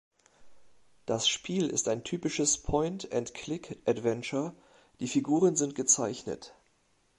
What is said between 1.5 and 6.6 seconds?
ist ein typisches "Point-&-Click"-Adventure, die Figuren sind gezeichnet.